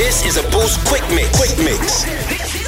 This 0.00 0.24
is 0.24 0.38
a 0.38 0.42
Boost 0.48 0.82
Quick 0.86 1.06
Mix. 1.10 1.36
Quick 1.36 1.58
Mix. 1.58 2.59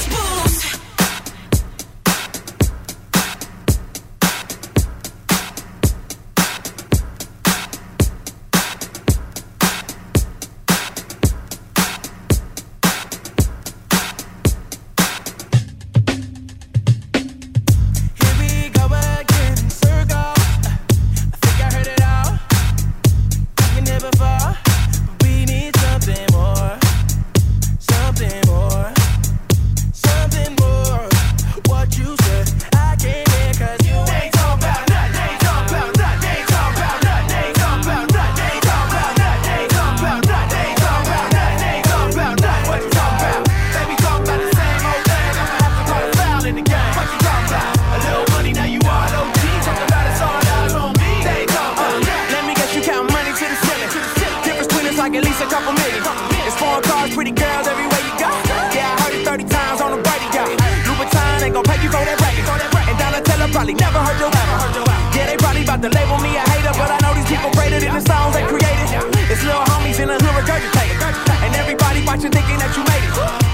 They 63.72 63.78
never 63.78 64.00
heard 64.00 64.20
your 64.20 64.28
album. 64.28 64.84
Yeah, 65.16 65.24
they 65.24 65.36
probably 65.38 65.62
about 65.62 65.80
to 65.80 65.88
label 65.88 66.18
me 66.18 66.36
a 66.36 66.44
hater, 66.44 66.76
but 66.76 66.90
I 66.92 66.98
know 67.00 67.14
these 67.16 67.24
people 67.24 67.48
rated 67.56 67.82
in 67.82 67.94
the 67.94 68.02
songs 68.04 68.34
they 68.36 68.44
created. 68.44 68.84
It's 69.32 69.42
little 69.42 69.64
homies 69.64 69.98
in 69.98 70.08
the 70.08 70.20
hood 70.20 70.44
regurgitating. 70.44 71.00
And 71.40 71.56
everybody 71.56 72.04
watching 72.04 72.32
thinking 72.32 72.58
that 72.58 72.76
you 72.76 72.84
made 72.84 73.00
it. 73.00 73.51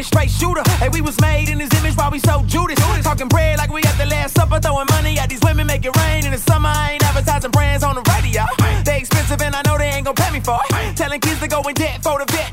a 0.00 0.04
straight 0.04 0.30
shooter. 0.30 0.62
Hey, 0.80 0.88
we 0.88 1.00
was 1.00 1.20
made 1.20 1.48
in 1.48 1.60
his 1.60 1.70
image 1.78 1.96
while 1.96 2.10
we 2.10 2.18
so 2.18 2.42
Judas. 2.46 2.78
Talking 3.02 3.28
bread 3.28 3.58
like 3.58 3.70
we 3.70 3.82
at 3.82 3.96
the 3.98 4.06
last 4.06 4.34
supper, 4.34 4.58
throwing 4.58 4.86
money 4.90 5.18
at 5.18 5.28
these 5.28 5.40
women, 5.42 5.66
make 5.66 5.84
it 5.84 5.94
rain 5.96 6.24
in 6.24 6.32
the 6.32 6.38
summer. 6.38 6.68
I 6.68 6.92
ain't 6.92 7.04
advertising 7.04 7.50
brands 7.50 7.84
on 7.84 7.94
the 7.94 8.04
radio. 8.12 8.44
They 8.84 8.98
expensive 8.98 9.40
and 9.42 9.54
I 9.54 9.62
know 9.66 9.76
they 9.78 9.90
ain't 9.90 10.04
gonna 10.06 10.14
pay 10.14 10.32
me 10.32 10.40
for 10.40 10.58
it. 10.70 10.96
Telling 10.96 11.20
kids 11.20 11.40
to 11.40 11.48
go 11.48 11.60
in 11.62 11.74
debt 11.74 12.02
for 12.02 12.18
the 12.18 12.26
vet 12.32 12.49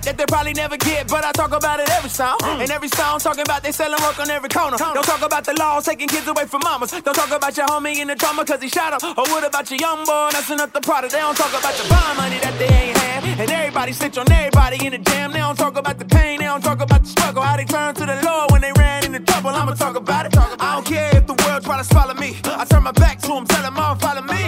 taking 5.98 6.08
kids 6.08 6.28
away 6.28 6.46
from 6.46 6.62
mamas. 6.64 6.92
Don't 6.92 7.16
talk 7.16 7.32
about 7.32 7.56
your 7.58 7.66
homie 7.68 7.98
in 7.98 8.08
the 8.08 8.16
drama 8.16 8.46
cause 8.46 8.62
he 8.62 8.70
shot 8.70 8.94
up. 8.94 9.04
Or 9.18 9.26
what 9.32 9.44
about 9.48 9.70
your 9.72 9.80
young 9.80 10.06
boy 10.06 10.30
messing 10.34 10.60
up 10.60 10.72
the 10.74 10.82
product? 10.82 11.14
They 11.14 11.20
don't 11.20 11.36
talk 11.36 11.50
about 11.50 11.74
the 11.74 11.88
bond 11.90 12.18
money 12.18 12.40
that 12.40 12.56
they 12.60 12.68
ain't 12.68 12.98
had. 12.98 13.40
And 13.40 13.50
everybody 13.50 13.94
snitch 13.94 14.18
on 14.18 14.32
everybody 14.32 14.86
in 14.86 14.92
the 14.92 15.00
jam. 15.00 15.32
They 15.32 15.40
don't 15.40 15.58
talk 15.58 15.78
about 15.78 15.98
the 15.98 16.06
pain, 16.06 16.40
they 16.40 16.46
don't 16.46 16.62
talk 16.62 16.82
about 16.82 17.04
the 17.04 17.10
struggle. 17.10 17.42
How 17.42 17.58
they 17.58 17.66
turn 17.66 17.96
to 17.96 18.06
the 18.06 18.20
Lord 18.24 18.52
when 18.52 18.62
they 18.62 18.72
ran 18.78 19.06
into 19.06 19.20
trouble. 19.20 19.52
I'ma 19.52 19.74
talk 19.74 19.96
about 19.96 20.26
it. 20.26 20.38
I 20.38 20.76
don't 20.76 20.86
care 20.86 21.16
if 21.16 21.26
the 21.26 21.36
world 21.46 21.64
try 21.64 21.78
to 21.78 21.84
swallow 21.84 22.14
me. 22.14 22.38
I 22.44 22.66
turn 22.66 22.84
my 22.84 22.92
back 22.92 23.20
to 23.22 23.28
them, 23.28 23.46
tell 23.46 23.64
them 23.64 23.78
all 23.78 23.96
follow 23.96 24.22
me. 24.22 24.42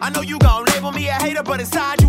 I 0.00 0.10
know 0.10 0.22
you 0.22 0.38
gon' 0.38 0.64
label 0.66 0.92
me 0.92 1.08
a 1.08 1.14
hater, 1.14 1.42
but 1.42 1.60
inside 1.60 2.03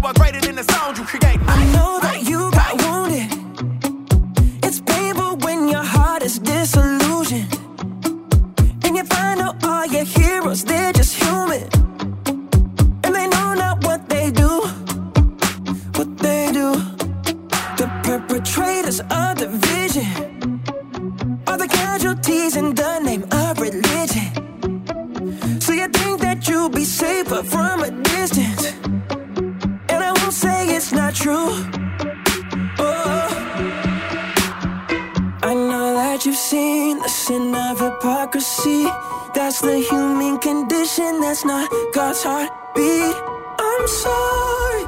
you've 36.25 36.36
seen 36.36 36.97
the 37.00 37.08
sin 37.09 37.53
of 37.53 37.80
hypocrisy. 37.80 38.86
That's 39.34 39.62
the 39.62 39.80
human 39.80 40.40
condition, 40.40 41.19
that's 41.22 41.46
not 41.46 41.69
God's 41.94 42.24
heartbeat. 42.24 43.16
I'm 43.59 43.88
sorry. 43.88 44.85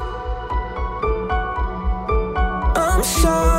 I'm 2.74 3.04
sorry. 3.04 3.57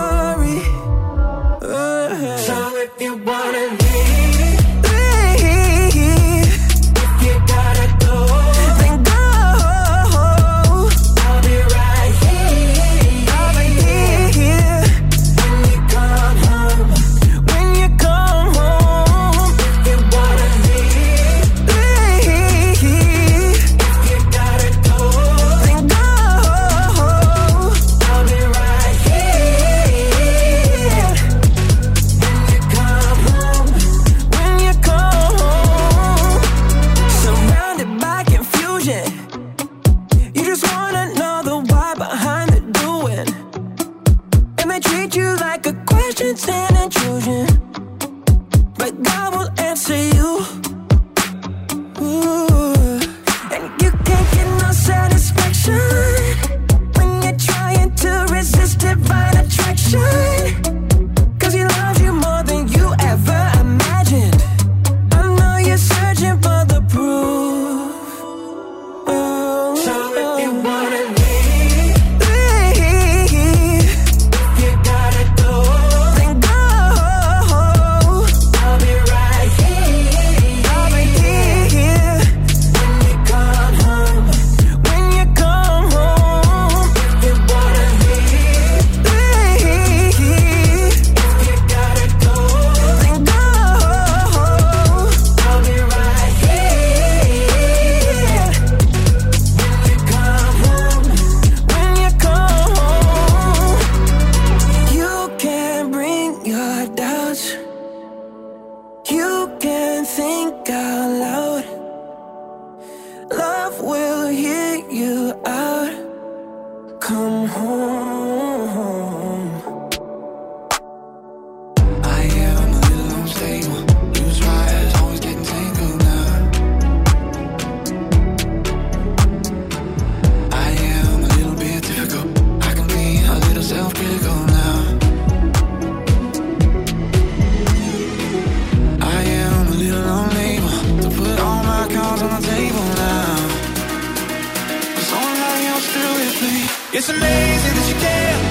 It's 146.99 147.07
amazing 147.07 147.75
that 147.75 147.87
you 147.87 147.95
care. 147.95 148.48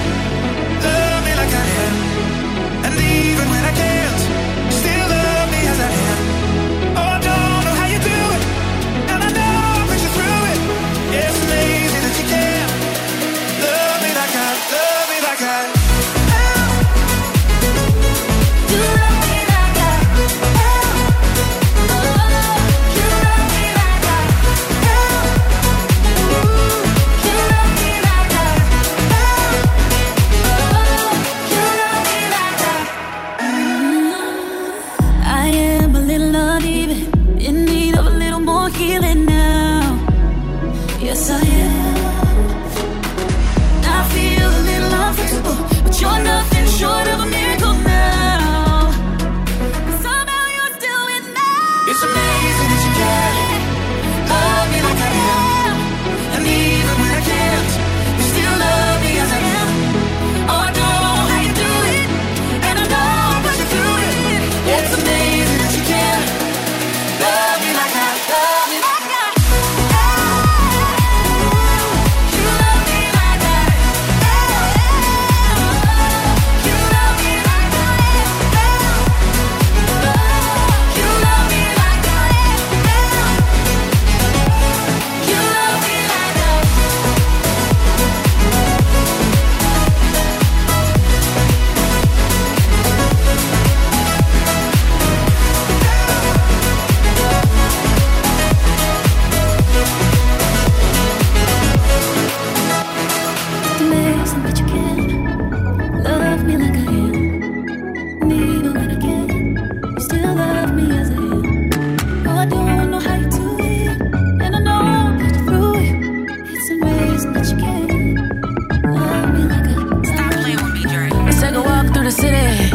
walk 121.83 121.93
through 121.93 122.03
the 122.03 122.11
city. 122.11 122.68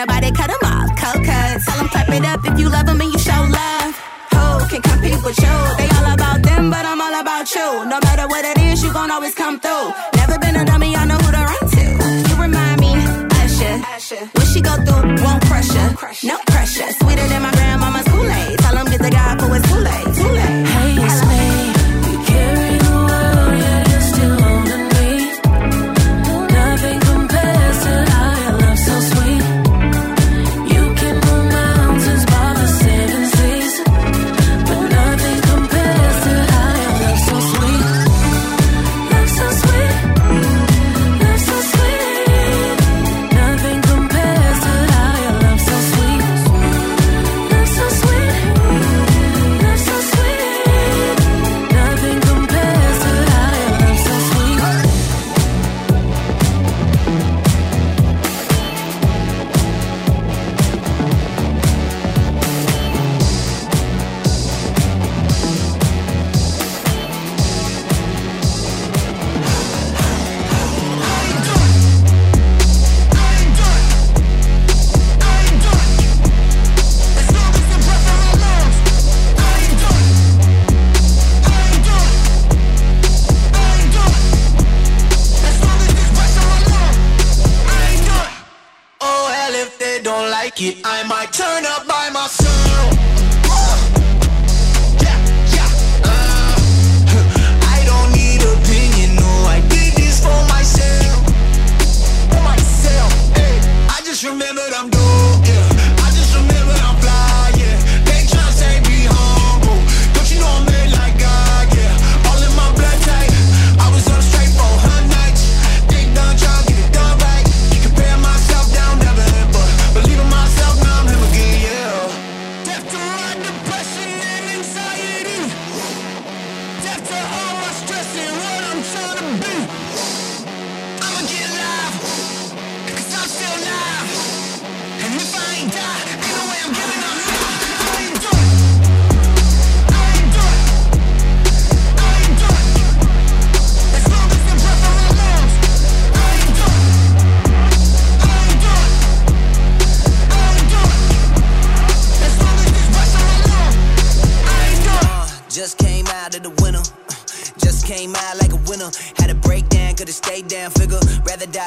nobody 0.00 0.30
cut 0.32 0.48
them 0.48 0.64
off. 0.72 0.88
Coca, 0.96 1.38
tell 1.64 1.78
them 1.78 1.88
clap 1.92 2.08
it 2.08 2.24
up 2.24 2.40
if 2.48 2.58
you 2.58 2.68
love 2.68 2.86
them 2.86 3.00
and 3.00 3.12
you 3.12 3.18
show 3.18 3.40
love. 3.60 3.92
Who 4.34 4.44
can 4.70 4.80
compete 4.88 5.20
with 5.26 5.38
you? 5.44 5.56
They 5.80 5.88
all 5.96 6.08
about 6.16 6.40
them, 6.42 6.70
but 6.74 6.84
I'm 6.90 7.00
all 7.06 7.16
about 7.20 7.46
you. 7.54 7.68
No 7.92 7.98
matter 8.06 8.26
what 8.32 8.44
it 8.50 8.58
is, 8.68 8.82
you 8.82 8.92
gon' 8.92 9.10
always 9.10 9.34
come 9.34 9.60
through. 9.60 9.86
Never 10.20 10.38
been 10.38 10.56
a 10.56 10.64
dummy, 10.64 10.96
I 10.96 11.04
know 11.04 11.18
who 11.24 11.30
to 11.36 11.42
run 11.50 11.64
to. 11.76 11.84
You 12.28 12.34
remind 12.46 12.80
me, 12.80 12.92
Usher. 13.42 14.24
What 14.36 14.46
she 14.52 14.60
go 14.60 14.74
through, 14.86 15.04
won't 15.24 15.42
pressure. 15.50 15.88
No 16.24 16.36
pressure, 16.52 16.90
sweeter 17.00 17.26
than 17.32 17.39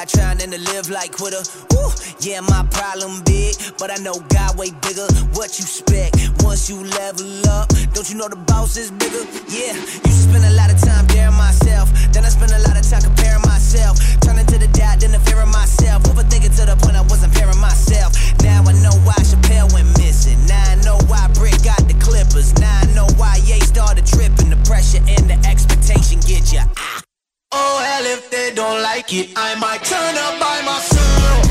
Die 0.04 0.20
trying 0.20 0.38
to 0.38 0.58
live 0.58 0.90
like 0.90 1.12
quitter. 1.12 1.40
Woo, 1.70 1.88
yeah, 2.20 2.40
my 2.40 2.66
problem 2.70 3.22
big, 3.24 3.54
but 3.78 3.90
I 3.90 3.96
know 4.02 4.14
God 4.28 4.58
way 4.58 4.70
bigger. 4.82 5.06
What 5.32 5.58
you 5.58 5.64
expect 5.64 6.16
once 6.42 6.68
you 6.68 6.84
level 6.84 7.48
up? 7.48 7.68
Don't 7.92 8.08
you 8.10 8.16
know 8.16 8.28
the 8.28 8.36
boss 8.36 8.76
is 8.76 8.90
bigger? 8.90 9.24
Yeah, 9.48 9.72
to 9.72 10.10
spend 10.10 10.44
a 10.44 10.52
lot 10.56 10.72
of 10.72 10.80
time 10.80 11.06
daring 11.06 11.36
myself. 11.36 11.88
Then 12.12 12.24
I 12.24 12.28
spent 12.28 12.52
a 12.52 12.60
lot 12.68 12.76
of 12.76 12.84
time 12.88 13.02
comparing 13.02 13.42
myself. 13.42 13.98
Turning 14.20 14.46
to 14.46 14.58
the 14.58 14.68
doubt, 14.68 15.00
then 15.00 15.12
the 15.12 15.20
fear 15.20 15.40
of 15.40 15.48
myself. 15.48 16.02
Overthinking 16.04 16.54
to 16.58 16.66
the 16.66 16.76
point 16.76 16.96
I 16.96 17.02
wasn't 17.02 17.32
pairing 17.34 17.58
myself. 17.58 17.73
Hell, 27.78 28.04
if 28.06 28.30
they 28.30 28.52
don't 28.54 28.82
like 28.82 29.12
it, 29.12 29.30
I 29.36 29.54
might 29.56 29.82
turn 29.84 30.14
up 30.16 30.40
by 30.40 30.62
myself. 30.64 31.43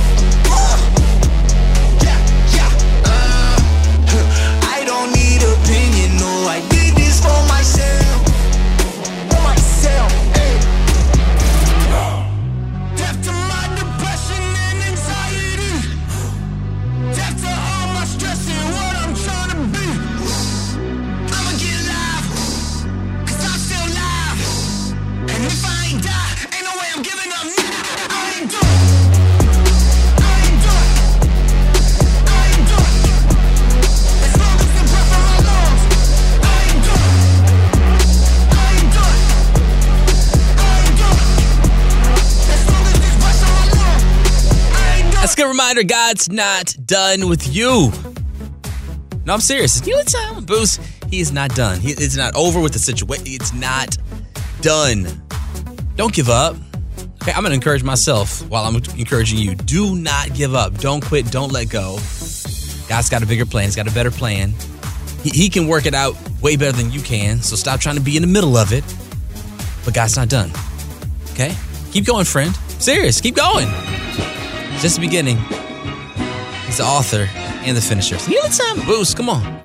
Reminder. 45.74 45.94
God's 45.94 46.30
not 46.30 46.76
done 46.86 47.30
with 47.30 47.54
you. 47.54 47.92
No, 49.26 49.34
I'm 49.34 49.40
serious. 49.40 49.86
You 49.86 49.96
know, 49.96 50.04
time 50.04 50.46
Boost. 50.46 50.82
He 51.10 51.20
is 51.20 51.32
not 51.32 51.56
done. 51.56 51.80
He, 51.80 51.92
it's 51.92 52.18
not 52.18 52.36
over 52.36 52.60
with 52.60 52.74
the 52.74 52.80
situation. 52.80 53.26
It's 53.28 53.54
not 53.54 53.98
done. 54.62 55.08
Don't 55.96 56.14
give 56.14 56.30
up. 56.30 56.56
Okay, 57.22 57.32
I'm 57.32 57.44
gonna 57.44 57.56
encourage 57.56 57.84
myself 57.84 58.48
while 58.50 58.66
I'm 58.66 58.76
encouraging 58.76 59.40
you. 59.40 59.56
Do 59.56 59.96
not 59.96 60.34
give 60.34 60.56
up. 60.56 60.78
Don't 60.80 61.04
quit. 61.04 61.32
Don't 61.32 61.52
let 61.52 61.70
go. 61.70 61.98
God's 62.90 63.10
got 63.10 63.24
a 63.24 63.26
bigger 63.26 63.46
plan. 63.46 63.66
He's 63.66 63.76
got 63.76 63.88
a 63.88 63.94
better 63.94 64.12
plan. 64.12 64.54
He, 65.22 65.30
he 65.30 65.50
can 65.50 65.68
work 65.68 65.86
it 65.86 65.94
out 65.94 66.16
way 66.42 66.58
better 66.58 66.76
than 66.76 66.92
you 66.92 67.02
can. 67.02 67.42
So 67.42 67.56
stop 67.56 67.80
trying 67.80 67.96
to 67.96 68.02
be 68.02 68.18
in 68.18 68.22
the 68.22 68.28
middle 68.28 68.58
of 68.58 68.74
it. 68.74 68.84
But 69.86 69.94
God's 69.94 70.18
not 70.18 70.30
done. 70.30 70.52
Okay? 71.32 71.56
Keep 71.92 72.06
going, 72.06 72.26
friend. 72.26 72.54
Serious. 72.80 73.22
Keep 73.22 73.36
going. 73.36 73.68
It's 73.70 74.82
just 74.82 74.96
the 74.96 75.02
beginning. 75.02 75.38
He's 76.74 76.80
the 76.80 76.86
author 76.86 77.30
and 77.36 77.78
the 77.78 77.82
finisher. 77.82 78.18
Healing 78.18 78.50
time 78.50 78.84
boost. 78.88 79.16
Come 79.16 79.30
on. 79.30 79.62